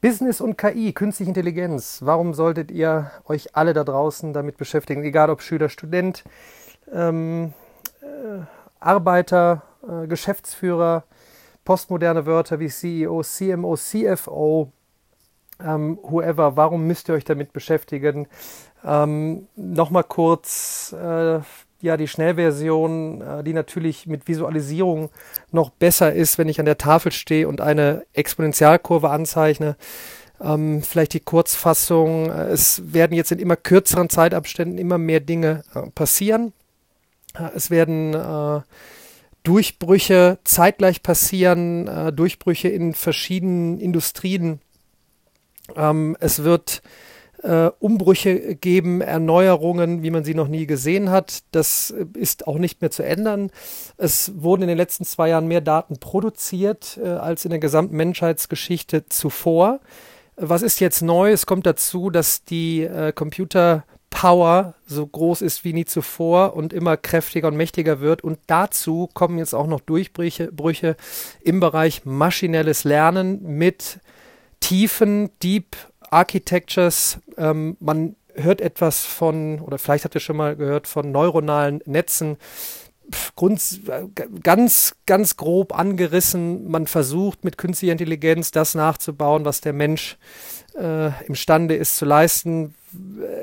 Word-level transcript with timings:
Business 0.00 0.40
und 0.40 0.58
KI, 0.58 0.92
künstliche 0.92 1.30
Intelligenz. 1.30 2.00
Warum 2.02 2.34
solltet 2.34 2.70
ihr 2.70 3.10
euch 3.24 3.56
alle 3.56 3.72
da 3.72 3.82
draußen 3.82 4.32
damit 4.32 4.58
beschäftigen? 4.58 5.02
Egal 5.02 5.30
ob 5.30 5.40
Schüler, 5.40 5.68
Student, 5.68 6.22
ähm, 6.92 7.54
äh, 8.02 8.42
Arbeiter, 8.78 9.62
äh, 9.88 10.06
Geschäftsführer, 10.06 11.04
postmoderne 11.64 12.26
Wörter 12.26 12.60
wie 12.60 12.68
CEO, 12.68 13.22
CMO, 13.22 13.76
CFO, 13.76 14.70
ähm, 15.60 15.98
whoever. 16.02 16.56
Warum 16.56 16.86
müsst 16.86 17.08
ihr 17.08 17.14
euch 17.14 17.24
damit 17.24 17.52
beschäftigen? 17.52 18.28
Ähm, 18.84 19.48
Nochmal 19.56 20.04
kurz 20.04 20.92
äh, 20.92 21.40
ja 21.80 21.96
die 21.96 22.08
Schnellversion, 22.08 23.20
äh, 23.20 23.44
die 23.44 23.52
natürlich 23.52 24.06
mit 24.06 24.28
Visualisierung 24.28 25.10
noch 25.50 25.70
besser 25.70 26.12
ist, 26.12 26.38
wenn 26.38 26.48
ich 26.48 26.58
an 26.58 26.66
der 26.66 26.78
Tafel 26.78 27.12
stehe 27.12 27.48
und 27.48 27.60
eine 27.60 28.04
Exponentialkurve 28.12 29.10
anzeichne. 29.10 29.76
Ähm, 30.40 30.82
vielleicht 30.82 31.14
die 31.14 31.20
Kurzfassung. 31.20 32.30
Äh, 32.30 32.48
es 32.48 32.92
werden 32.92 33.14
jetzt 33.14 33.32
in 33.32 33.38
immer 33.38 33.56
kürzeren 33.56 34.10
Zeitabständen 34.10 34.78
immer 34.78 34.98
mehr 34.98 35.20
Dinge 35.20 35.62
äh, 35.74 35.90
passieren. 35.90 36.52
Äh, 37.34 37.50
es 37.54 37.70
werden 37.70 38.14
äh, 38.14 38.60
Durchbrüche 39.42 40.38
zeitgleich 40.44 41.02
passieren, 41.02 41.86
äh, 41.86 42.12
Durchbrüche 42.12 42.68
in 42.68 42.94
verschiedenen 42.94 43.78
Industrien. 43.78 44.60
Ähm, 45.74 46.16
es 46.20 46.42
wird 46.42 46.82
äh, 46.84 46.88
Umbrüche 47.78 48.54
geben, 48.56 49.00
Erneuerungen, 49.00 50.02
wie 50.02 50.10
man 50.10 50.24
sie 50.24 50.34
noch 50.34 50.48
nie 50.48 50.66
gesehen 50.66 51.10
hat. 51.10 51.42
Das 51.52 51.94
ist 52.14 52.46
auch 52.46 52.58
nicht 52.58 52.80
mehr 52.80 52.90
zu 52.90 53.04
ändern. 53.04 53.50
Es 53.96 54.32
wurden 54.36 54.62
in 54.62 54.68
den 54.68 54.78
letzten 54.78 55.04
zwei 55.04 55.28
Jahren 55.28 55.46
mehr 55.46 55.60
Daten 55.60 55.98
produziert 55.98 56.98
äh, 57.02 57.08
als 57.08 57.44
in 57.44 57.50
der 57.50 57.60
gesamten 57.60 57.96
Menschheitsgeschichte 57.96 59.06
zuvor. 59.06 59.80
Was 60.36 60.62
ist 60.62 60.80
jetzt 60.80 61.02
neu? 61.02 61.32
Es 61.32 61.46
kommt 61.46 61.66
dazu, 61.66 62.10
dass 62.10 62.44
die 62.44 62.82
äh, 62.82 63.12
Computer 63.12 63.84
Power 64.10 64.74
so 64.86 65.06
groß 65.06 65.42
ist 65.42 65.64
wie 65.64 65.72
nie 65.72 65.84
zuvor 65.84 66.54
und 66.56 66.72
immer 66.72 66.96
kräftiger 66.96 67.48
und 67.48 67.56
mächtiger 67.56 68.00
wird. 68.00 68.24
Und 68.24 68.38
dazu 68.46 69.08
kommen 69.12 69.38
jetzt 69.38 69.54
auch 69.54 69.66
noch 69.66 69.80
Durchbrüche 69.80 70.50
Brüche 70.52 70.96
im 71.42 71.60
Bereich 71.60 72.04
maschinelles 72.04 72.84
Lernen 72.84 73.42
mit 73.42 74.00
tiefen, 74.60 75.30
deep 75.42 75.76
Architectures. 76.12 77.18
Ähm, 77.36 77.76
man 77.80 78.16
hört 78.34 78.60
etwas 78.60 79.04
von, 79.04 79.60
oder 79.60 79.78
vielleicht 79.78 80.04
habt 80.04 80.14
ihr 80.14 80.20
schon 80.20 80.36
mal 80.36 80.56
gehört, 80.56 80.86
von 80.86 81.10
neuronalen 81.10 81.80
Netzen. 81.86 82.36
Grund, 83.36 83.62
ganz, 84.42 84.96
ganz 85.06 85.36
grob 85.36 85.78
angerissen. 85.78 86.68
Man 86.68 86.86
versucht 86.86 87.44
mit 87.44 87.56
künstlicher 87.56 87.92
Intelligenz 87.92 88.50
das 88.50 88.74
nachzubauen, 88.74 89.44
was 89.44 89.60
der 89.60 89.72
Mensch 89.72 90.18
äh, 90.76 91.10
imstande 91.24 91.76
ist 91.76 91.96
zu 91.96 92.04
leisten. 92.04 92.74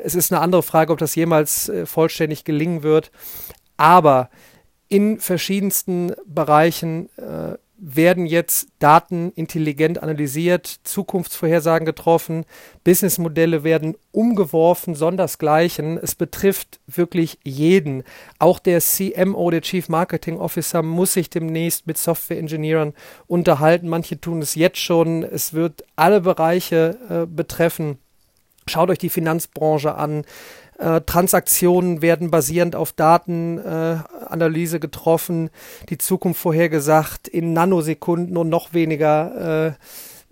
Es 0.04 0.16
ist 0.16 0.32
eine 0.32 0.42
andere 0.42 0.64
Frage, 0.64 0.92
ob 0.92 1.00
das 1.00 1.16
jemals 1.16 1.70
äh, 1.70 1.86
vollständig 1.86 2.44
gelingen 2.44 2.84
wird. 2.84 3.12
Aber 3.78 4.30
in 4.90 5.20
verschiedensten 5.20 6.14
Bereichen 6.26 7.10
äh, 7.18 7.58
werden 7.86 8.26
jetzt 8.26 8.70
Daten 8.80 9.34
intelligent 9.36 10.02
analysiert, 10.02 10.68
Zukunftsvorhersagen 10.84 11.86
getroffen, 11.86 12.46
Businessmodelle 12.86 13.66
werden 13.66 13.96
umgeworfen, 14.12 14.96
sondersgleichen. 14.96 15.98
Es 15.98 16.16
betrifft 16.16 16.80
wirklich 16.88 17.40
jeden. 17.44 18.04
Auch 18.40 18.60
der 18.60 18.80
CMO, 18.80 19.52
der 19.52 19.62
Chief 19.62 19.90
Marketing 19.90 20.38
Officer, 20.38 20.82
muss 20.82 21.14
sich 21.14 21.30
demnächst 21.30 21.86
mit 21.86 21.98
Software-Ingenieuren 21.98 22.94
unterhalten. 23.28 23.90
Manche 23.90 24.20
tun 24.20 24.42
es 24.42 24.56
jetzt 24.56 24.80
schon. 24.80 25.24
Es 25.24 25.54
wird 25.54 25.84
alle 25.98 26.22
Bereiche 26.22 26.98
äh, 27.10 27.26
betreffen. 27.26 27.98
Schaut 28.66 28.90
euch 28.90 28.98
die 28.98 29.10
Finanzbranche 29.10 29.96
an. 29.96 30.24
Äh, 30.78 31.02
Transaktionen 31.02 32.02
werden 32.02 32.32
basierend 32.32 32.76
auf 32.76 32.92
Datenanalyse 32.94 34.78
äh, 34.78 34.80
getroffen, 34.80 35.50
die 35.90 35.98
Zukunft 35.98 36.42
vorhergesagt, 36.42 37.28
in 37.28 37.54
Nanosekunden 37.54 38.38
und 38.38 38.50
noch 38.50 38.74
weniger 38.74 39.70
äh, 39.70 39.74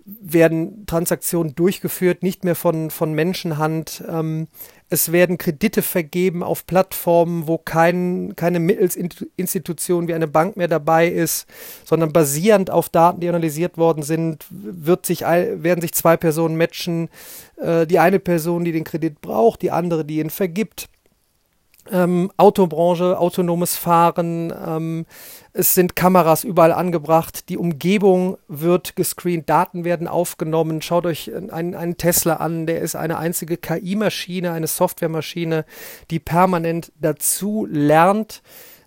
werden 0.04 0.84
Transaktionen 0.86 1.54
durchgeführt, 1.54 2.22
nicht 2.22 2.44
mehr 2.44 2.56
von, 2.56 2.90
von 2.90 3.12
Menschenhand. 3.12 4.02
Ähm, 4.08 4.48
es 4.92 5.10
werden 5.10 5.38
Kredite 5.38 5.80
vergeben 5.80 6.42
auf 6.42 6.66
Plattformen, 6.66 7.46
wo 7.46 7.56
kein, 7.56 8.34
keine 8.36 8.60
Mittelsinstitution 8.60 10.06
wie 10.06 10.12
eine 10.12 10.28
Bank 10.28 10.58
mehr 10.58 10.68
dabei 10.68 11.08
ist, 11.08 11.46
sondern 11.84 12.12
basierend 12.12 12.70
auf 12.70 12.90
Daten, 12.90 13.20
die 13.20 13.28
analysiert 13.30 13.78
worden 13.78 14.02
sind, 14.02 14.44
wird 14.50 15.06
sich, 15.06 15.22
werden 15.22 15.80
sich 15.80 15.94
zwei 15.94 16.18
Personen 16.18 16.56
matchen. 16.56 17.08
Äh, 17.56 17.86
die 17.86 17.98
eine 17.98 18.18
Person, 18.18 18.64
die 18.64 18.72
den 18.72 18.84
Kredit 18.84 19.22
braucht, 19.22 19.62
die 19.62 19.70
andere, 19.70 20.04
die 20.04 20.18
ihn 20.18 20.28
vergibt 20.28 20.88
ähm, 21.90 22.30
Autobranche, 22.36 23.18
autonomes 23.18 23.76
Fahren, 23.76 24.52
ähm, 24.66 25.06
es 25.52 25.74
sind 25.74 25.96
Kameras 25.96 26.44
überall 26.44 26.72
angebracht, 26.72 27.48
die 27.48 27.58
Umgebung 27.58 28.38
wird 28.48 28.96
gescreent, 28.96 29.50
Daten 29.50 29.84
werden 29.84 30.08
aufgenommen. 30.08 30.80
Schaut 30.80 31.04
euch 31.04 31.30
einen, 31.34 31.74
einen 31.74 31.98
Tesla 31.98 32.36
an, 32.36 32.66
der 32.66 32.80
ist 32.80 32.94
eine 32.94 33.18
einzige 33.18 33.58
KI-Maschine, 33.58 34.52
eine 34.52 34.66
Softwaremaschine, 34.66 35.66
die 36.10 36.18
permanent 36.18 36.92
dazu 37.00 37.66
lernt. 37.70 38.42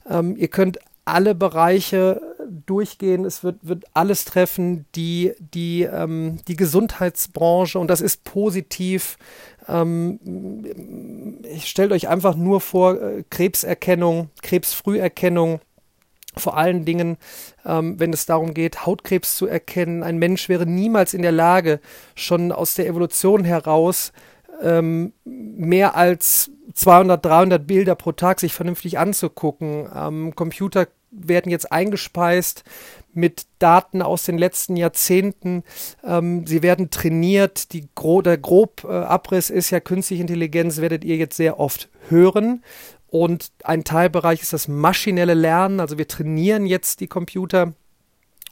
Ähm, 0.09 0.35
ihr 0.38 0.47
könnt 0.47 0.79
alle 1.05 1.35
Bereiche 1.35 2.19
durchgehen, 2.66 3.25
es 3.25 3.44
wird, 3.44 3.57
wird 3.61 3.85
alles 3.94 4.25
treffen, 4.25 4.85
die, 4.95 5.33
die, 5.39 5.83
ähm, 5.83 6.39
die 6.47 6.56
Gesundheitsbranche 6.56 7.79
und 7.79 7.89
das 7.89 8.01
ist 8.01 8.23
positiv. 8.23 9.17
Ähm, 9.67 10.19
stellt 11.59 11.91
euch 11.91 12.07
einfach 12.07 12.35
nur 12.35 12.61
vor, 12.61 13.01
äh, 13.01 13.23
Krebserkennung, 13.29 14.29
Krebsfrüherkennung, 14.41 15.59
vor 16.38 16.57
allen 16.57 16.85
Dingen, 16.85 17.17
ähm, 17.66 18.00
wenn 18.00 18.13
es 18.13 18.25
darum 18.25 18.53
geht, 18.53 18.85
Hautkrebs 18.85 19.38
zu 19.38 19.47
erkennen. 19.47 20.03
Ein 20.03 20.17
Mensch 20.17 20.50
wäre 20.50 20.66
niemals 20.66 21.13
in 21.13 21.22
der 21.22 21.31
Lage, 21.31 21.79
schon 22.13 22.51
aus 22.51 22.75
der 22.75 22.88
Evolution 22.88 23.44
heraus 23.44 24.11
ähm, 24.61 25.13
mehr 25.23 25.95
als 25.95 26.51
200, 26.73 27.23
300 27.25 27.67
Bilder 27.67 27.95
pro 27.95 28.11
Tag 28.11 28.39
sich 28.39 28.53
vernünftig 28.53 28.97
anzugucken. 28.97 29.89
Ähm, 29.94 30.35
Computer 30.35 30.88
werden 31.15 31.51
jetzt 31.51 31.71
eingespeist 31.71 32.63
mit 33.13 33.45
Daten 33.59 34.01
aus 34.01 34.23
den 34.23 34.37
letzten 34.37 34.75
Jahrzehnten. 34.75 35.63
Ähm, 36.03 36.45
sie 36.45 36.61
werden 36.61 36.89
trainiert. 36.89 37.73
Die 37.73 37.87
gro 37.95 38.21
der 38.21 38.37
Grobabriss 38.37 39.49
ist 39.49 39.69
ja 39.69 39.79
künstliche 39.79 40.21
Intelligenz, 40.21 40.81
werdet 40.81 41.03
ihr 41.03 41.15
jetzt 41.15 41.37
sehr 41.37 41.59
oft 41.59 41.89
hören. 42.09 42.63
Und 43.07 43.51
ein 43.63 43.83
Teilbereich 43.85 44.41
ist 44.41 44.53
das 44.53 44.67
maschinelle 44.67 45.33
Lernen. 45.33 45.79
Also 45.79 45.97
wir 45.97 46.07
trainieren 46.07 46.65
jetzt 46.65 46.99
die 46.99 47.07
Computer 47.07 47.73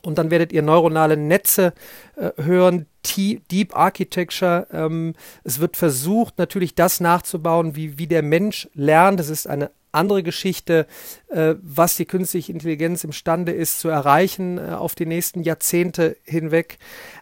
und 0.04 0.18
dann 0.18 0.32
werdet 0.32 0.52
ihr 0.52 0.62
neuronale 0.62 1.18
Netze 1.18 1.74
äh, 2.16 2.32
hören, 2.42 2.88
Deep 3.06 3.76
Architecture. 3.76 4.68
Ähm, 4.72 5.16
es 5.44 5.60
wird 5.60 5.78
versucht, 5.78 6.38
natürlich 6.38 6.76
das 6.76 7.00
nachzubauen, 7.00 7.76
wie, 7.76 7.98
wie 7.98 8.08
der 8.08 8.22
Mensch 8.22 8.70
lernt. 8.74 9.20
Das 9.20 9.30
ist 9.30 9.48
eine 9.48 9.72
andere 9.94 10.24
Geschichte, 10.24 10.88
äh, 11.30 11.56
was 11.62 11.96
die 11.96 12.06
künstliche 12.06 12.52
Intelligenz 12.52 13.04
imstande 13.04 13.52
ist 13.52 13.80
zu 13.80 13.90
erreichen 13.90 14.58
äh, 14.58 14.72
auf 14.72 14.96
die 14.96 15.06
nächsten 15.06 15.44
Jahrzehnte 15.44 16.18
hinweg. 16.24 16.78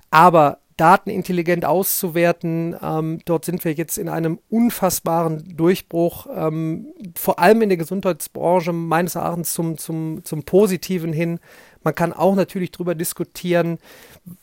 Aber 0.09 0.59
Daten 0.81 1.11
intelligent 1.11 1.63
auszuwerten. 1.63 2.75
Ähm, 2.81 3.19
dort 3.25 3.45
sind 3.45 3.63
wir 3.65 3.73
jetzt 3.73 3.99
in 3.99 4.09
einem 4.09 4.39
unfassbaren 4.49 5.55
Durchbruch, 5.55 6.25
ähm, 6.35 6.87
vor 7.15 7.37
allem 7.37 7.61
in 7.61 7.69
der 7.69 7.77
Gesundheitsbranche 7.77 8.73
meines 8.73 9.13
Erachtens 9.13 9.53
zum, 9.53 9.77
zum, 9.77 10.25
zum 10.25 10.41
Positiven 10.41 11.13
hin. 11.13 11.39
Man 11.83 11.93
kann 11.93 12.13
auch 12.13 12.33
natürlich 12.33 12.71
darüber 12.71 12.95
diskutieren, 12.95 13.77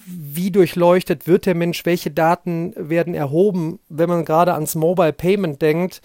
wie 0.06 0.53
durchleuchtet 0.53 1.27
wird 1.27 1.44
der 1.44 1.56
Mensch, 1.56 1.84
welche 1.84 2.12
Daten 2.12 2.73
werden 2.76 3.14
erhoben, 3.14 3.81
wenn 3.88 4.08
man 4.08 4.25
gerade 4.25 4.55
ans 4.55 4.76
Mobile 4.76 5.12
Payment 5.12 5.61
denkt. 5.61 6.02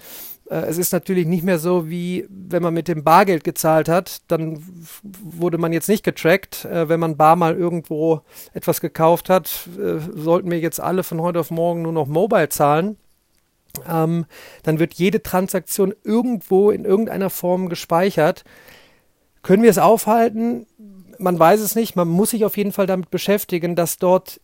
Äh, 0.50 0.66
es 0.66 0.78
ist 0.78 0.94
natürlich 0.94 1.25
nicht 1.25 1.44
mehr 1.44 1.60
so, 1.60 1.90
wie 1.90 2.25
wenn 2.30 2.63
man 2.63 2.74
mit 2.74 2.88
dem 2.88 3.04
Bargeld 3.04 3.44
gezahlt 3.44 3.90
hat, 3.90 4.22
dann 4.28 4.63
wurde 5.01 5.57
man 5.57 5.74
jetzt 5.74 5.90
nicht 5.90 6.04
getrackt. 6.04 6.66
Äh, 6.66 6.90
wenn 6.90 7.00
man 7.00 7.18
bar 7.18 7.36
mal 7.36 7.56
irgendwo 7.56 8.22
etwas 8.54 8.81
gekauft 8.81 9.30
hat, 9.30 9.68
äh, 9.78 10.00
sollten 10.13 10.51
wir 10.51 10.60
jetzt 10.60 10.80
alle 10.80 11.04
von 11.04 11.22
heute 11.22 11.40
auf 11.40 11.51
morgen 11.51 11.81
nur 11.81 11.94
noch 11.94 12.07
mobile 12.07 12.50
zahlen. 12.50 12.98
Ähm, 13.90 14.25
dann 14.62 14.80
wird 14.80 14.94
jede 14.94 15.24
Transaktion 15.24 15.94
irgendwo 16.04 16.69
in 16.69 16.86
irgendeiner 16.86 17.30
Form 17.30 17.69
gespeichert. 17.69 18.44
Können 19.42 19.63
wir 19.63 19.72
es 19.72 19.80
aufhalten? 19.80 20.68
Man 21.18 21.40
weiß 21.40 21.60
es 21.60 21.75
nicht. 21.75 21.95
Man 21.95 22.07
muss 22.07 22.31
sich 22.31 22.45
auf 22.45 22.56
jeden 22.57 22.72
Fall 22.72 22.86
damit 22.86 23.10
beschäftigen, 23.10 23.75
dass 23.75 23.98
dort 23.98 24.40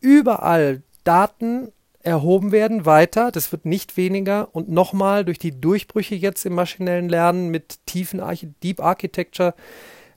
überall 0.00 0.82
Daten 1.04 1.72
erhoben 2.08 2.52
werden 2.52 2.86
weiter. 2.86 3.30
Das 3.30 3.52
wird 3.52 3.64
nicht 3.64 3.96
weniger. 3.96 4.48
Und 4.52 4.68
nochmal 4.68 5.24
durch 5.24 5.38
die 5.38 5.60
Durchbrüche 5.60 6.14
jetzt 6.14 6.44
im 6.46 6.54
maschinellen 6.54 7.08
Lernen 7.08 7.48
mit 7.50 7.86
tiefen 7.86 8.20
Archi 8.20 8.48
Deep 8.62 8.80
Architecture 8.80 9.54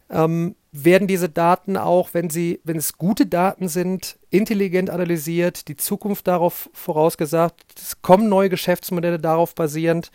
ähm, 0.09 0.55
werden 0.71 1.07
diese 1.07 1.29
Daten 1.29 1.75
auch, 1.75 2.13
wenn 2.13 2.29
sie, 2.29 2.61
wenn 2.63 2.77
es 2.77 2.97
gute 2.97 3.25
Daten 3.25 3.67
sind, 3.67 4.17
intelligent 4.29 4.89
analysiert, 4.89 5.67
die 5.67 5.75
Zukunft 5.75 6.27
darauf 6.27 6.69
vorausgesagt. 6.73 7.63
Es 7.75 8.01
kommen 8.01 8.29
neue 8.29 8.49
Geschäftsmodelle 8.49 9.19
darauf 9.19 9.53
basierend. 9.53 10.11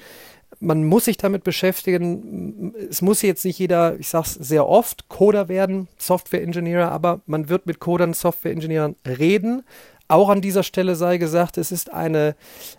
Man 0.59 0.85
muss 0.85 1.05
sich 1.05 1.19
damit 1.19 1.45
beschäftigen. 1.45 2.75
Es 2.89 3.03
muss 3.03 3.21
jetzt 3.21 3.45
nicht 3.45 3.59
jeder, 3.59 3.99
ich 3.99 4.09
sage 4.09 4.27
es 4.27 4.35
sehr 4.35 4.67
oft, 4.67 5.09
Coder 5.09 5.49
werden, 5.49 5.89
Software-Engineer, 5.99 6.91
aber 6.91 7.21
man 7.27 7.51
wird 7.51 7.67
mit 7.67 7.79
Codern, 7.79 8.15
Software-Engineeren 8.15 8.97
reden. 9.07 9.65
Auch 10.09 10.29
an 10.29 10.41
dieser 10.41 10.63
Stelle 10.63 10.95
sei 10.95 11.19
gesagt, 11.19 11.59
es 11.59 11.73
ist 11.73 11.93
eine, 11.93 12.37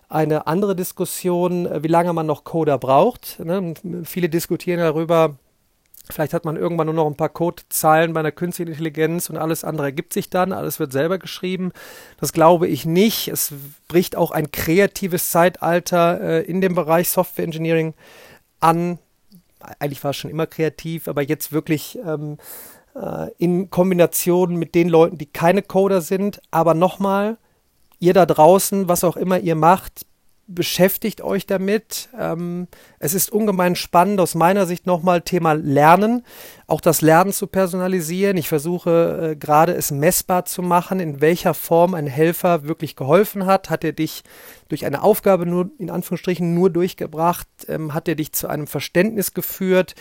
eine 0.08 0.46
andere 0.46 0.74
Diskussion, 0.74 1.68
wie 1.82 1.88
lange 1.88 2.12
man 2.12 2.26
noch 2.26 2.44
Coder 2.44 2.78
braucht. 2.78 3.38
Ne? 3.44 3.74
Viele 4.04 4.28
diskutieren 4.28 4.80
darüber, 4.80 5.36
Vielleicht 6.10 6.32
hat 6.32 6.44
man 6.44 6.56
irgendwann 6.56 6.86
nur 6.86 6.94
noch 6.94 7.06
ein 7.06 7.16
paar 7.16 7.28
Codezeilen 7.28 8.14
bei 8.14 8.20
einer 8.20 8.32
künstlichen 8.32 8.70
Intelligenz 8.70 9.28
und 9.28 9.36
alles 9.36 9.62
andere 9.62 9.86
ergibt 9.86 10.12
sich 10.12 10.30
dann, 10.30 10.52
alles 10.52 10.78
wird 10.78 10.92
selber 10.92 11.18
geschrieben. 11.18 11.72
Das 12.18 12.32
glaube 12.32 12.66
ich 12.66 12.86
nicht. 12.86 13.28
Es 13.28 13.52
bricht 13.88 14.16
auch 14.16 14.30
ein 14.30 14.50
kreatives 14.50 15.30
Zeitalter 15.30 16.20
äh, 16.20 16.42
in 16.44 16.60
dem 16.60 16.74
Bereich 16.74 17.10
Software 17.10 17.44
Engineering 17.44 17.94
an. 18.60 18.98
Eigentlich 19.78 20.02
war 20.02 20.12
es 20.12 20.16
schon 20.16 20.30
immer 20.30 20.46
kreativ, 20.46 21.08
aber 21.08 21.22
jetzt 21.22 21.52
wirklich 21.52 21.98
ähm, 22.06 22.38
äh, 23.00 23.30
in 23.38 23.70
Kombination 23.70 24.56
mit 24.56 24.74
den 24.74 24.88
Leuten, 24.88 25.18
die 25.18 25.26
keine 25.26 25.62
Coder 25.62 26.00
sind. 26.00 26.40
Aber 26.50 26.74
nochmal, 26.74 27.38
ihr 28.00 28.14
da 28.14 28.26
draußen, 28.26 28.88
was 28.88 29.04
auch 29.04 29.16
immer 29.16 29.38
ihr 29.38 29.54
macht, 29.54 30.06
beschäftigt 30.48 31.20
euch 31.20 31.46
damit. 31.46 32.08
Ähm, 32.18 32.66
es 32.98 33.14
ist 33.14 33.30
ungemein 33.30 33.76
spannend 33.76 34.18
aus 34.18 34.34
meiner 34.34 34.66
Sicht 34.66 34.86
nochmal 34.86 35.20
Thema 35.20 35.52
Lernen, 35.52 36.24
auch 36.66 36.80
das 36.80 37.02
Lernen 37.02 37.32
zu 37.32 37.46
personalisieren. 37.46 38.36
Ich 38.38 38.48
versuche 38.48 39.32
äh, 39.32 39.36
gerade 39.36 39.74
es 39.74 39.90
messbar 39.90 40.46
zu 40.46 40.62
machen, 40.62 41.00
in 41.00 41.20
welcher 41.20 41.52
Form 41.52 41.94
ein 41.94 42.06
Helfer 42.06 42.64
wirklich 42.64 42.96
geholfen 42.96 43.46
hat. 43.46 43.68
Hat 43.68 43.84
er 43.84 43.92
dich 43.92 44.24
durch 44.68 44.86
eine 44.86 45.02
Aufgabe 45.02 45.44
nur 45.44 45.70
in 45.78 45.90
Anführungsstrichen 45.90 46.54
nur 46.54 46.70
durchgebracht? 46.70 47.46
Ähm, 47.68 47.92
hat 47.92 48.08
er 48.08 48.14
dich 48.14 48.32
zu 48.32 48.48
einem 48.48 48.66
Verständnis 48.66 49.34
geführt? 49.34 49.94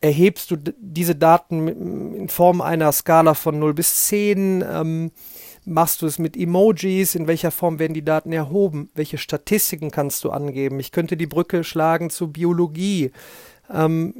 Erhebst 0.00 0.50
du 0.50 0.56
diese 0.56 1.14
Daten 1.14 1.68
in 1.68 2.28
Form 2.28 2.60
einer 2.60 2.90
Skala 2.90 3.34
von 3.34 3.60
0 3.60 3.72
bis 3.72 4.08
10? 4.08 4.64
Ähm, 4.68 5.12
Machst 5.64 6.02
du 6.02 6.06
es 6.06 6.18
mit 6.18 6.36
Emojis? 6.36 7.14
In 7.14 7.28
welcher 7.28 7.52
Form 7.52 7.78
werden 7.78 7.94
die 7.94 8.04
Daten 8.04 8.32
erhoben? 8.32 8.90
Welche 8.94 9.16
Statistiken 9.16 9.92
kannst 9.92 10.24
du 10.24 10.30
angeben? 10.30 10.80
Ich 10.80 10.90
könnte 10.90 11.16
die 11.16 11.28
Brücke 11.28 11.62
schlagen 11.62 12.10
zu 12.10 12.32
Biologie. 12.32 13.12
Ähm, 13.72 14.14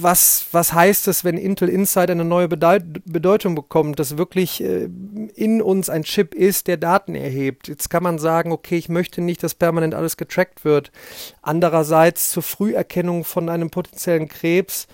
was, 0.00 0.46
was 0.52 0.74
heißt 0.74 1.08
es, 1.08 1.24
wenn 1.24 1.38
Intel 1.38 1.68
Insight 1.68 2.10
eine 2.10 2.24
neue 2.24 2.48
Bedeut 2.48 2.82
Bedeutung 3.06 3.54
bekommt, 3.54 3.98
dass 3.98 4.18
wirklich 4.18 4.62
äh, 4.62 4.88
in 5.34 5.62
uns 5.62 5.88
ein 5.88 6.02
Chip 6.02 6.34
ist, 6.34 6.66
der 6.66 6.76
Daten 6.76 7.14
erhebt? 7.14 7.68
Jetzt 7.68 7.88
kann 7.88 8.02
man 8.02 8.18
sagen, 8.18 8.52
okay, 8.52 8.76
ich 8.76 8.88
möchte 8.88 9.22
nicht, 9.22 9.42
dass 9.42 9.54
permanent 9.54 9.94
alles 9.94 10.16
getrackt 10.16 10.64
wird. 10.64 10.92
Andererseits 11.40 12.30
zur 12.30 12.42
Früherkennung 12.42 13.24
von 13.24 13.48
einem 13.48 13.70
potenziellen 13.70 14.28
Krebs 14.28 14.86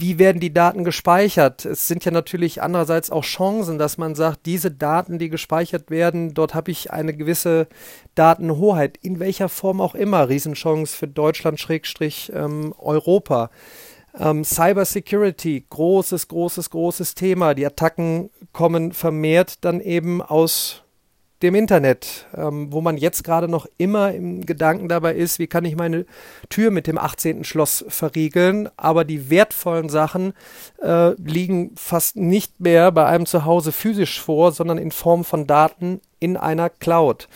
wie 0.00 0.18
werden 0.18 0.40
die 0.40 0.52
Daten 0.52 0.84
gespeichert? 0.84 1.64
Es 1.64 1.86
sind 1.86 2.04
ja 2.04 2.10
natürlich 2.10 2.62
andererseits 2.62 3.10
auch 3.10 3.24
Chancen, 3.24 3.78
dass 3.78 3.98
man 3.98 4.14
sagt, 4.14 4.46
diese 4.46 4.70
Daten, 4.70 5.18
die 5.18 5.28
gespeichert 5.28 5.90
werden, 5.90 6.34
dort 6.34 6.54
habe 6.54 6.70
ich 6.70 6.90
eine 6.90 7.14
gewisse 7.14 7.66
Datenhoheit, 8.14 8.98
in 9.02 9.20
welcher 9.20 9.48
Form 9.48 9.80
auch 9.80 9.94
immer. 9.94 10.28
Riesenchance 10.28 10.96
für 10.96 11.08
Deutschland, 11.08 11.60
Ähm, 12.32 12.74
Europa. 12.78 13.50
Ähm, 14.18 14.44
Cyber 14.44 14.84
Security, 14.84 15.64
großes, 15.70 16.28
großes, 16.28 16.70
großes 16.70 17.14
Thema. 17.14 17.54
Die 17.54 17.66
Attacken 17.66 18.30
kommen 18.52 18.92
vermehrt 18.92 19.64
dann 19.64 19.80
eben 19.80 20.20
aus 20.20 20.82
dem 21.42 21.54
Internet, 21.54 22.26
ähm, 22.36 22.70
wo 22.70 22.80
man 22.80 22.98
jetzt 22.98 23.24
gerade 23.24 23.48
noch 23.48 23.66
immer 23.78 24.12
im 24.12 24.44
Gedanken 24.44 24.88
dabei 24.88 25.14
ist, 25.14 25.38
wie 25.38 25.46
kann 25.46 25.64
ich 25.64 25.74
meine 25.74 26.04
Tür 26.50 26.70
mit 26.70 26.86
dem 26.86 26.98
18. 26.98 27.44
Schloss 27.44 27.84
verriegeln, 27.88 28.68
aber 28.76 29.04
die 29.04 29.30
wertvollen 29.30 29.88
Sachen 29.88 30.34
äh, 30.82 31.12
liegen 31.14 31.72
fast 31.76 32.16
nicht 32.16 32.60
mehr 32.60 32.92
bei 32.92 33.06
einem 33.06 33.24
zu 33.24 33.44
Hause 33.44 33.72
physisch 33.72 34.20
vor, 34.20 34.52
sondern 34.52 34.76
in 34.76 34.90
Form 34.90 35.24
von 35.24 35.46
Daten 35.46 36.00
in 36.18 36.36
einer 36.36 36.68
Cloud. 36.68 37.28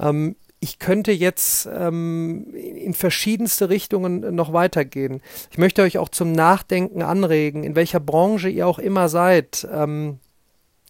Ähm, 0.00 0.34
ich 0.64 0.78
könnte 0.78 1.12
jetzt 1.12 1.68
ähm, 1.70 2.46
in 2.54 2.94
verschiedenste 2.94 3.68
Richtungen 3.68 4.34
noch 4.34 4.54
weitergehen. 4.54 5.20
Ich 5.50 5.58
möchte 5.58 5.82
euch 5.82 5.98
auch 5.98 6.08
zum 6.08 6.32
Nachdenken 6.32 7.02
anregen, 7.02 7.64
in 7.64 7.76
welcher 7.76 8.00
Branche 8.00 8.48
ihr 8.48 8.66
auch 8.66 8.78
immer 8.78 9.10
seid. 9.10 9.68
Ähm, 9.70 10.20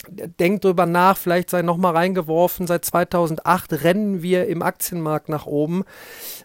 denkt 0.08 0.64
drüber 0.64 0.86
nach, 0.86 1.16
vielleicht 1.16 1.50
sei 1.50 1.62
noch 1.62 1.76
mal 1.76 1.90
reingeworfen, 1.90 2.68
seit 2.68 2.84
2008 2.84 3.82
rennen 3.82 4.22
wir 4.22 4.46
im 4.46 4.62
Aktienmarkt 4.62 5.28
nach 5.28 5.46
oben. 5.46 5.82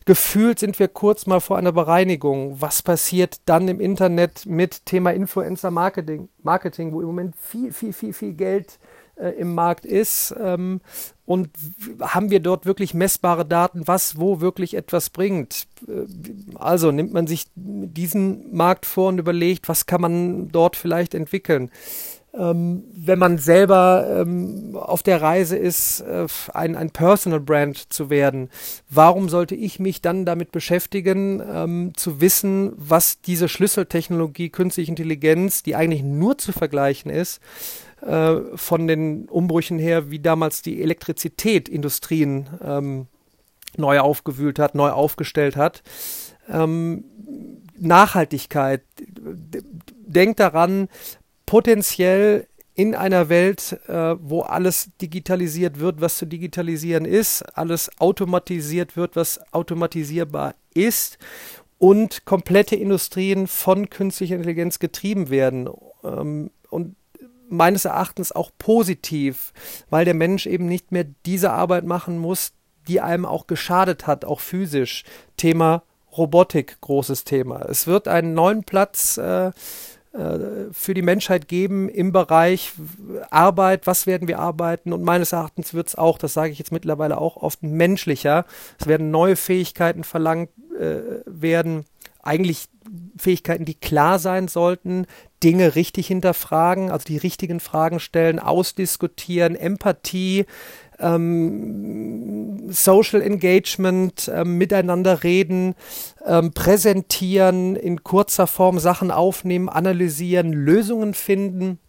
Gefühlt 0.05 0.57
sind 0.57 0.79
wir 0.79 0.87
kurz 0.87 1.27
mal 1.27 1.39
vor 1.39 1.59
einer 1.59 1.71
Bereinigung. 1.71 2.59
Was 2.59 2.81
passiert 2.81 3.41
dann 3.45 3.67
im 3.67 3.79
Internet 3.79 4.47
mit 4.47 4.87
Thema 4.87 5.11
Influencer 5.11 5.69
Marketing, 5.69 6.29
Marketing 6.41 6.93
wo 6.93 7.01
im 7.01 7.07
Moment 7.07 7.35
viel, 7.35 7.71
viel, 7.73 7.93
viel, 7.93 8.13
viel 8.13 8.33
Geld 8.33 8.79
äh, 9.19 9.30
im 9.31 9.54
Markt 9.54 9.86
ist? 9.86 10.33
Ähm, 10.39 10.81
und 11.25 11.50
haben 12.01 12.31
wir 12.31 12.39
dort 12.39 12.66
wirklich 12.66 12.94
messbare 12.94 13.45
Daten, 13.45 13.88
was 13.88 14.18
wo 14.18 14.42
wirklich 14.42 14.74
etwas 14.74 15.10
bringt? 15.10 15.68
Äh, 15.88 16.06
also 16.56 16.92
nimmt 16.92 17.13
man 17.13 17.27
sich 17.27 17.45
diesen 17.56 18.56
Markt 18.56 18.86
vor 18.86 19.10
und 19.10 19.19
überlegt, 19.19 19.69
was 19.69 19.86
kann 19.86 20.01
man 20.01 20.50
dort 20.50 20.75
vielleicht 20.75 21.13
entwickeln? 21.13 21.69
ähm, 22.33 22.83
wenn 22.95 23.19
man 23.19 23.38
selber 23.38 24.07
ähm, 24.21 24.77
auf 24.80 25.04
der 25.04 25.21
Reise 25.21 25.57
ist, 25.57 26.01
äh, 26.01 26.27
ein, 26.54 26.75
ein 26.75 26.92
Personal 26.92 27.39
Brand 27.39 27.92
zu 27.92 28.10
werden, 28.10 28.50
warum 28.89 29.30
sollte 29.30 29.56
ich 29.56 29.80
mich 29.80 30.01
dann 30.01 30.25
damit 30.25 30.51
beschäftigen, 30.51 31.42
ähm, 31.45 31.94
zu 31.95 32.21
wissen, 32.21 32.74
was 32.75 33.21
diese 33.21 33.50
Schlüsseltechnologie 33.50 34.50
künstliche 34.50 34.92
Intelligenz, 34.92 35.63
die 35.63 35.75
eigentlich 35.75 36.04
nur 36.04 36.38
zu 36.38 36.51
vergleichen 36.51 37.10
ist, 37.10 37.42
äh, 38.01 38.35
von 38.55 38.87
den 38.87 39.27
Umbrüchen 39.29 39.79
her, 39.79 40.11
wie 40.11 40.19
damals 40.19 40.61
die 40.61 40.81
Elektrizität 40.81 41.69
Industrien 41.69 42.49
ähm, 42.63 43.07
neu 43.77 43.99
aufgewühlt 43.99 44.59
hat, 44.59 44.75
neu 44.75 44.89
aufgestellt 44.89 45.55
hat. 45.55 45.83
Ähm, 46.47 47.03
Nachhaltigkeit. 47.77 48.81
Denkt 48.99 50.39
daran, 50.39 50.89
potenziell 51.45 52.47
in 52.75 52.95
einer 52.95 53.27
Welt, 53.27 53.77
äh, 53.87 54.15
wo 54.21 54.41
alles 54.41 54.91
digitalisiert 55.01 55.79
wird, 55.79 55.99
was 55.99 56.18
zu 56.18 56.25
digitalisieren 56.25 57.06
ist, 57.06 57.41
alles 57.57 57.91
automatisiert 57.99 58.95
wird, 58.95 59.15
was 59.15 59.39
automatisierbar 59.51 60.56
ist 60.73 61.18
und 61.77 62.25
komplette 62.25 62.75
Industrien 62.75 63.47
von 63.47 63.89
künstlicher 63.89 64.35
Intelligenz 64.35 64.79
getrieben 64.79 65.29
werden. 65.29 65.69
Ähm, 66.03 66.51
und 66.69 66.95
meines 67.49 67.85
Erachtens 67.85 68.31
auch 68.31 68.51
positiv, 68.57 69.53
weil 69.89 70.06
der 70.06 70.13
Mensch 70.13 70.45
eben 70.45 70.68
nicht 70.68 70.91
mehr 70.91 71.06
diese 71.25 71.51
Arbeit 71.51 71.85
machen 71.85 72.18
muss, 72.18 72.53
die 72.87 73.01
einem 73.01 73.25
auch 73.25 73.47
geschadet 73.47 74.07
hat, 74.07 74.25
auch 74.25 74.39
physisch. 74.39 75.03
Thema 75.37 75.83
Robotik, 76.18 76.81
großes 76.81 77.23
Thema. 77.23 77.65
Es 77.69 77.85
wird 77.85 78.07
einen 78.07 78.33
neuen 78.33 78.63
Platz 78.63 79.18
äh, 79.18 79.51
äh, 80.11 80.71
für 80.71 80.95
die 80.95 81.03
Menschheit 81.03 81.47
geben 81.47 81.87
im 81.87 82.11
Bereich 82.11 82.73
Arbeit, 83.29 83.85
was 83.85 84.07
werden 84.07 84.27
wir 84.27 84.39
arbeiten 84.39 84.91
und 84.91 85.03
meines 85.03 85.33
Erachtens 85.33 85.75
wird 85.75 85.89
es 85.89 85.95
auch, 85.95 86.18
das 86.18 86.33
sage 86.33 86.51
ich 86.51 86.57
jetzt 86.57 86.71
mittlerweile 86.71 87.19
auch 87.19 87.37
oft 87.37 87.61
menschlicher, 87.61 88.45
es 88.79 88.87
werden 88.87 89.11
neue 89.11 89.35
Fähigkeiten 89.35 90.03
verlangt 90.03 90.49
äh, 90.79 91.21
werden, 91.25 91.85
eigentlich 92.23 92.69
Fähigkeiten, 93.18 93.65
die 93.65 93.75
klar 93.75 94.18
sein 94.18 94.47
sollten, 94.47 95.06
Dinge 95.43 95.75
richtig 95.75 96.07
hinterfragen, 96.07 96.91
also 96.91 97.05
die 97.05 97.17
richtigen 97.17 97.59
Fragen 97.59 97.99
stellen, 97.99 98.39
ausdiskutieren, 98.39 99.55
Empathie, 99.55 100.45
ähm, 100.99 102.71
Social 102.71 103.21
Engagement, 103.21 104.29
ähm, 104.33 104.57
miteinander 104.57 105.23
reden, 105.23 105.75
ähm, 106.25 106.51
präsentieren, 106.53 107.75
in 107.75 108.03
kurzer 108.03 108.47
Form 108.47 108.79
Sachen 108.79 109.11
aufnehmen, 109.11 109.69
analysieren, 109.69 110.51
Lösungen 110.51 111.13
finden. 111.13 111.79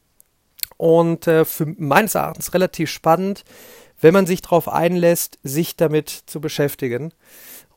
Und 0.77 1.27
äh, 1.27 1.45
für 1.45 1.67
meines 1.77 2.15
Erachtens 2.15 2.55
relativ 2.55 2.89
spannend, 2.89 3.45
wenn 4.01 4.15
man 4.15 4.27
sich 4.27 4.41
darauf 4.41 4.69
einlässt, 4.69 5.39
sich 5.43 5.77
damit 5.77 6.09
zu 6.09 6.41
beschäftigen. 6.41 7.13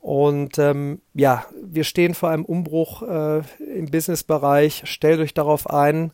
Und 0.04 0.60
ähm, 0.60 1.00
ja, 1.14 1.46
wir 1.64 1.86
stehen 1.86 2.14
vor 2.14 2.28
einem 2.28 2.44
Umbruch 2.44 3.04
äh, 3.04 3.42
im 3.74 3.86
Businessbereich. 3.90 4.82
Stellt 4.84 5.22
euch 5.22 5.34
darauf 5.34 5.70
ein, 5.70 6.12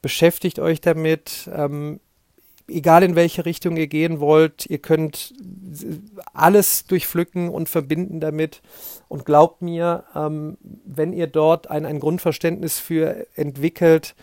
beschäftigt 0.00 0.60
euch 0.60 0.80
damit. 0.80 1.50
Ähm, 1.52 1.98
egal 2.68 3.02
in 3.02 3.16
welche 3.16 3.44
Richtung 3.44 3.76
ihr 3.76 3.88
gehen 3.88 4.20
wollt, 4.20 4.66
ihr 4.66 4.78
könnt 4.78 5.34
alles 6.32 6.86
durchpflücken 6.86 7.48
und 7.48 7.68
verbinden 7.68 8.20
damit. 8.20 8.62
Und 9.08 9.24
glaubt 9.24 9.60
mir, 9.60 10.04
ähm, 10.14 10.56
wenn 10.84 11.12
ihr 11.12 11.26
dort 11.26 11.68
ein, 11.68 11.84
ein 11.84 11.98
Grundverständnis 11.98 12.78
für 12.78 13.26
entwickelt, 13.34 14.14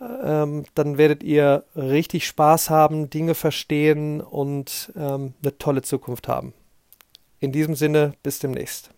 ähm, 0.00 0.66
dann 0.76 0.98
werdet 0.98 1.24
ihr 1.24 1.64
richtig 1.74 2.28
Spaß 2.28 2.70
haben, 2.70 3.10
Dinge 3.10 3.34
verstehen 3.34 4.20
und 4.20 4.92
ähm, 4.94 5.34
eine 5.42 5.58
tolle 5.58 5.82
Zukunft 5.82 6.28
haben. 6.28 6.54
In 7.40 7.52
diesem 7.52 7.74
Sinne, 7.74 8.14
bis 8.22 8.40
demnächst. 8.40 8.90